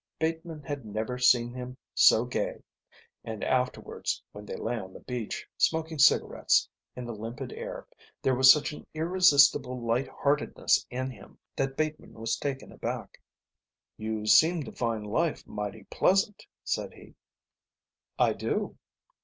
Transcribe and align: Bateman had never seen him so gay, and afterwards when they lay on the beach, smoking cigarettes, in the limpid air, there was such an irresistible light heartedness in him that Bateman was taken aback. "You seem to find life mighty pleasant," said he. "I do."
Bateman 0.17 0.63
had 0.63 0.83
never 0.83 1.19
seen 1.19 1.53
him 1.53 1.77
so 1.93 2.25
gay, 2.25 2.63
and 3.23 3.43
afterwards 3.43 4.23
when 4.31 4.47
they 4.47 4.55
lay 4.55 4.75
on 4.79 4.93
the 4.93 4.99
beach, 4.99 5.47
smoking 5.59 5.99
cigarettes, 5.99 6.67
in 6.95 7.05
the 7.05 7.13
limpid 7.13 7.53
air, 7.53 7.85
there 8.23 8.33
was 8.33 8.51
such 8.51 8.73
an 8.73 8.83
irresistible 8.95 9.79
light 9.79 10.07
heartedness 10.07 10.87
in 10.89 11.11
him 11.11 11.37
that 11.55 11.77
Bateman 11.77 12.13
was 12.19 12.35
taken 12.35 12.71
aback. 12.71 13.21
"You 13.95 14.25
seem 14.25 14.63
to 14.63 14.71
find 14.71 15.05
life 15.05 15.45
mighty 15.45 15.83
pleasant," 15.91 16.47
said 16.63 16.95
he. 16.95 17.13
"I 18.17 18.33
do." 18.33 18.79